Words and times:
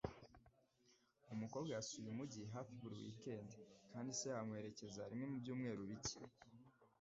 Umukobwa 1.33 1.71
yasuye 1.77 2.07
umujyi 2.09 2.41
hafi 2.55 2.71
buri 2.81 2.95
wikendi, 3.03 3.55
kandi 3.91 4.09
se 4.19 4.25
yamuherekeza 4.33 5.01
rimwe 5.09 5.25
mubyumweru 5.31 5.81
bike. 5.91 6.17